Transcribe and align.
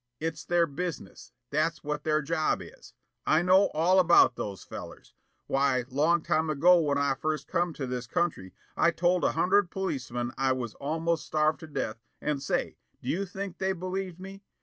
It's 0.19 0.43
their 0.43 0.65
business. 0.65 1.31
That's 1.51 1.83
what 1.83 2.03
their 2.03 2.23
job 2.23 2.59
is. 2.59 2.95
I 3.27 3.43
know 3.43 3.69
all 3.75 3.99
about 3.99 4.35
those 4.35 4.63
fellers. 4.63 5.13
Why, 5.45 5.83
long 5.89 6.23
time 6.23 6.49
ago 6.49 6.79
when 6.81 6.97
I 6.97 7.13
first 7.13 7.47
come 7.47 7.71
to 7.73 7.85
this 7.85 8.07
country, 8.07 8.51
I 8.75 8.89
told 8.89 9.23
a 9.23 9.33
hundred 9.33 9.69
policeman 9.69 10.33
I 10.39 10.53
was 10.53 10.73
almost 10.73 11.27
starved 11.27 11.59
to 11.59 11.67
death 11.67 11.99
and 12.19 12.41
say, 12.41 12.77
do 13.03 13.09
you 13.09 13.27
think 13.27 13.59
they 13.59 13.73
believed 13.73 14.19
me? 14.19 14.41